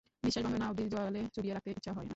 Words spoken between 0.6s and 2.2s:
না অব্ধি জলে চুবিয়ে রাখতে ইচ্ছা হয় না?